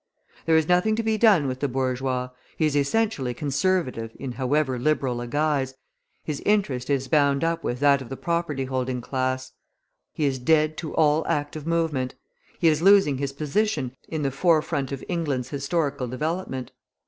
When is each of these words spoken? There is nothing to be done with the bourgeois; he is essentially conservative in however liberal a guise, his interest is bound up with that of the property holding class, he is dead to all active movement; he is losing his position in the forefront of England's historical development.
There 0.47 0.57
is 0.57 0.67
nothing 0.67 0.95
to 0.95 1.03
be 1.03 1.19
done 1.19 1.45
with 1.47 1.59
the 1.59 1.67
bourgeois; 1.67 2.29
he 2.57 2.65
is 2.65 2.75
essentially 2.75 3.35
conservative 3.35 4.11
in 4.19 4.31
however 4.31 4.79
liberal 4.79 5.21
a 5.21 5.27
guise, 5.27 5.75
his 6.23 6.41
interest 6.43 6.89
is 6.89 7.07
bound 7.07 7.43
up 7.43 7.63
with 7.63 7.79
that 7.81 8.01
of 8.01 8.09
the 8.09 8.17
property 8.17 8.65
holding 8.65 8.99
class, 8.99 9.51
he 10.11 10.25
is 10.25 10.39
dead 10.39 10.75
to 10.77 10.95
all 10.95 11.23
active 11.27 11.67
movement; 11.67 12.15
he 12.57 12.67
is 12.67 12.81
losing 12.81 13.19
his 13.19 13.31
position 13.31 13.91
in 14.07 14.23
the 14.23 14.31
forefront 14.31 14.91
of 14.91 15.03
England's 15.07 15.49
historical 15.49 16.07
development. 16.07 16.71